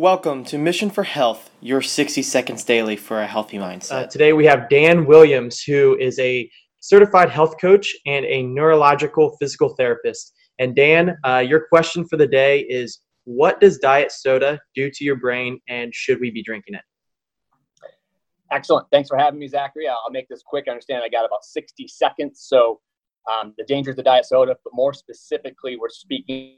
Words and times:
Welcome 0.00 0.44
to 0.44 0.56
Mission 0.56 0.88
for 0.88 1.02
Health, 1.02 1.50
your 1.60 1.82
60 1.82 2.22
seconds 2.22 2.64
daily 2.64 2.96
for 2.96 3.20
a 3.20 3.26
healthy 3.26 3.58
mindset. 3.58 3.92
Uh, 3.92 4.06
today 4.06 4.32
we 4.32 4.46
have 4.46 4.70
Dan 4.70 5.04
Williams, 5.04 5.62
who 5.62 5.94
is 5.98 6.18
a 6.18 6.50
certified 6.78 7.28
health 7.28 7.56
coach 7.60 7.94
and 8.06 8.24
a 8.24 8.42
neurological 8.42 9.36
physical 9.38 9.74
therapist. 9.76 10.32
And 10.58 10.74
Dan, 10.74 11.18
uh, 11.22 11.44
your 11.46 11.66
question 11.68 12.08
for 12.08 12.16
the 12.16 12.26
day 12.26 12.60
is 12.60 13.00
what 13.24 13.60
does 13.60 13.76
diet 13.76 14.10
soda 14.10 14.58
do 14.74 14.90
to 14.90 15.04
your 15.04 15.16
brain 15.16 15.60
and 15.68 15.94
should 15.94 16.18
we 16.18 16.30
be 16.30 16.42
drinking 16.42 16.76
it? 16.76 16.82
Excellent. 18.50 18.86
Thanks 18.90 19.10
for 19.10 19.18
having 19.18 19.38
me, 19.38 19.48
Zachary. 19.48 19.86
I'll 19.86 20.10
make 20.10 20.30
this 20.30 20.42
quick. 20.42 20.64
I 20.66 20.70
understand 20.70 21.02
I 21.04 21.10
got 21.10 21.26
about 21.26 21.44
60 21.44 21.86
seconds. 21.88 22.46
So, 22.48 22.80
um, 23.30 23.52
the 23.58 23.64
dangers 23.64 23.98
of 23.98 24.06
diet 24.06 24.24
soda, 24.24 24.56
but 24.64 24.72
more 24.72 24.94
specifically, 24.94 25.76
we're 25.76 25.90
speaking 25.90 26.56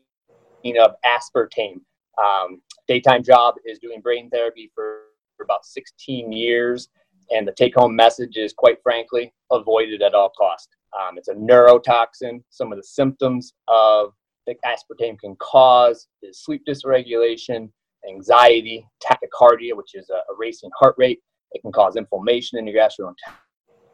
of 0.78 0.92
aspartame. 1.04 1.80
Um, 2.18 2.60
daytime 2.88 3.22
job 3.22 3.54
is 3.64 3.78
doing 3.78 4.00
brain 4.00 4.30
therapy 4.30 4.70
for, 4.74 5.02
for 5.36 5.44
about 5.44 5.64
16 5.64 6.32
years, 6.32 6.88
and 7.30 7.46
the 7.46 7.52
take 7.52 7.74
home 7.74 7.94
message 7.94 8.36
is 8.36 8.52
quite 8.52 8.78
frankly, 8.82 9.32
avoid 9.50 9.88
it 9.88 10.02
at 10.02 10.14
all 10.14 10.30
cost. 10.30 10.68
Um, 10.98 11.16
it's 11.16 11.28
a 11.28 11.34
neurotoxin. 11.34 12.42
Some 12.50 12.72
of 12.72 12.78
the 12.78 12.84
symptoms 12.84 13.54
of 13.68 14.12
that 14.46 14.56
aspartame 14.64 15.18
can 15.18 15.36
cause 15.36 16.08
is 16.22 16.42
sleep 16.44 16.62
dysregulation, 16.68 17.70
anxiety, 18.08 18.86
tachycardia, 19.02 19.74
which 19.74 19.94
is 19.94 20.10
a, 20.10 20.32
a 20.32 20.36
racing 20.38 20.70
heart 20.78 20.94
rate. 20.98 21.20
It 21.52 21.62
can 21.62 21.72
cause 21.72 21.96
inflammation 21.96 22.58
in 22.58 22.66
your 22.66 22.88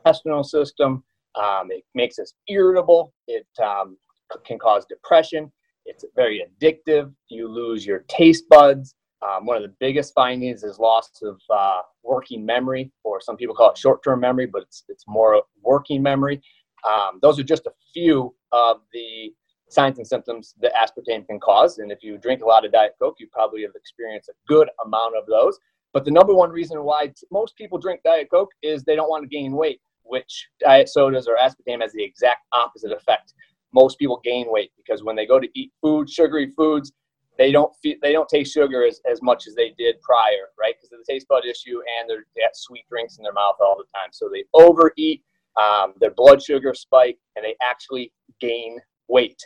gastrointestinal 0.07 0.45
system. 0.45 1.05
Um, 1.35 1.71
it 1.71 1.85
makes 1.95 2.19
us 2.19 2.32
irritable. 2.48 3.12
It 3.27 3.46
um, 3.62 3.96
c- 4.32 4.41
can 4.45 4.59
cause 4.59 4.87
depression. 4.88 5.52
It's 5.88 6.05
very 6.15 6.45
addictive. 6.47 7.12
You 7.28 7.48
lose 7.48 7.84
your 7.84 8.01
taste 8.09 8.45
buds. 8.48 8.95
Um, 9.23 9.46
one 9.46 9.56
of 9.56 9.62
the 9.62 9.74
biggest 9.80 10.15
findings 10.15 10.62
is 10.62 10.79
loss 10.79 11.10
of 11.23 11.41
uh, 11.51 11.80
working 12.05 12.45
memory, 12.45 12.92
or 13.02 13.21
some 13.21 13.37
people 13.37 13.54
call 13.54 13.71
it 13.71 13.79
short-term 13.79 14.21
memory, 14.21 14.46
but 14.46 14.63
it's 14.63 14.85
it's 14.88 15.04
more 15.09 15.43
working 15.63 16.02
memory. 16.02 16.40
Um, 16.88 17.18
those 17.21 17.38
are 17.38 17.43
just 17.43 17.66
a 17.66 17.73
few 17.93 18.35
of 18.52 18.82
the 18.93 19.32
signs 19.71 19.98
and 19.98 20.07
symptoms 20.07 20.54
that 20.60 20.73
aspartame 20.74 21.26
can 21.26 21.40
cause. 21.40 21.79
And 21.79 21.91
if 21.91 22.02
you 22.02 22.16
drink 22.18 22.43
a 22.43 22.46
lot 22.46 22.65
of 22.65 22.73
Diet 22.73 22.93
Coke, 23.01 23.16
you 23.18 23.26
probably 23.32 23.63
have 23.63 23.73
experienced 23.74 24.29
a 24.29 24.35
good 24.46 24.68
amount 24.85 25.16
of 25.16 25.26
those. 25.26 25.59
But 25.93 26.04
the 26.04 26.10
number 26.10 26.35
one 26.35 26.51
reason 26.51 26.85
why 26.85 27.13
most 27.32 27.57
people 27.57 27.79
drink 27.79 28.02
Diet 28.04 28.29
Coke 28.30 28.51
is 28.63 28.85
they 28.85 28.95
don't 28.95 29.10
want 29.10 29.24
to 29.24 29.29
gain 29.29 29.52
weight, 29.52 29.80
which 30.04 30.48
diet 30.60 30.88
sodas 30.88 31.26
or 31.26 31.37
aspartame 31.37 31.82
has 31.82 31.93
the 31.93 32.04
exact 32.04 32.43
opposite 32.52 32.93
effect 32.93 33.32
most 33.73 33.99
people 33.99 34.21
gain 34.24 34.47
weight 34.49 34.73
because 34.77 35.02
when 35.02 35.16
they 35.16 35.27
go 35.27 35.38
to 35.38 35.49
eat 35.55 35.73
food, 35.80 36.09
sugary 36.11 36.52
foods, 36.57 36.93
they 37.37 37.52
don't 37.52 37.75
feel, 37.77 37.97
they 38.02 38.13
don't 38.13 38.29
taste 38.29 38.52
sugar 38.52 38.85
as, 38.85 39.01
as 39.10 39.23
much 39.23 39.47
as 39.47 39.55
they 39.55 39.73
did 39.79 40.01
prior, 40.02 40.49
right? 40.59 40.75
Because 40.77 40.93
of 40.93 40.99
the 40.99 41.13
taste 41.13 41.29
bud 41.29 41.45
issue 41.45 41.80
and 42.01 42.10
they're, 42.10 42.25
they 42.35 42.43
have 42.43 42.52
sweet 42.55 42.85
drinks 42.88 43.19
in 43.19 43.23
their 43.23 43.33
mouth 43.33 43.55
all 43.60 43.77
the 43.77 43.85
time. 43.97 44.10
So 44.13 44.29
they 44.33 44.45
overeat, 44.55 45.23
um, 45.59 45.95
their 46.01 46.10
blood 46.10 46.43
sugar 46.43 46.75
spike, 46.75 47.19
and 47.37 47.45
they 47.45 47.55
actually 47.63 48.13
gain 48.41 48.79
weight. 49.09 49.41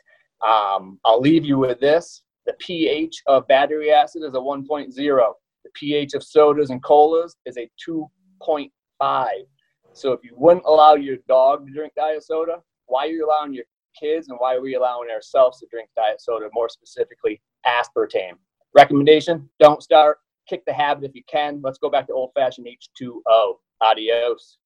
Um, 0.46 0.98
I'll 1.04 1.20
leave 1.20 1.44
you 1.44 1.58
with 1.58 1.80
this. 1.80 2.22
The 2.46 2.54
pH 2.58 3.22
of 3.28 3.46
battery 3.46 3.92
acid 3.92 4.22
is 4.24 4.34
a 4.34 4.38
1.0. 4.38 4.94
The 4.94 5.70
pH 5.74 6.14
of 6.14 6.22
sodas 6.22 6.70
and 6.70 6.82
colas 6.82 7.36
is 7.46 7.56
a 7.56 7.70
2.5. 7.88 9.28
So 9.92 10.12
if 10.12 10.20
you 10.24 10.32
wouldn't 10.36 10.64
allow 10.66 10.94
your 10.94 11.18
dog 11.28 11.66
to 11.66 11.72
drink 11.72 11.92
diet 11.94 12.24
soda, 12.24 12.58
why 12.86 13.06
are 13.06 13.10
you 13.10 13.26
allowing 13.26 13.54
your 13.54 13.64
kids 13.98 14.28
and 14.28 14.38
why 14.40 14.54
are 14.54 14.60
we 14.60 14.74
allowing 14.74 15.10
ourselves 15.10 15.58
to 15.60 15.66
drink 15.70 15.88
diet 15.96 16.20
soda, 16.20 16.48
more 16.52 16.68
specifically 16.68 17.40
aspartame. 17.66 18.34
Recommendation 18.74 19.48
don't 19.60 19.82
start, 19.82 20.18
kick 20.48 20.64
the 20.66 20.72
habit 20.72 21.04
if 21.04 21.14
you 21.14 21.22
can. 21.30 21.60
Let's 21.62 21.78
go 21.78 21.90
back 21.90 22.06
to 22.06 22.12
old 22.12 22.30
fashioned 22.34 22.66
H2O. 22.66 23.54
Adios. 23.82 24.58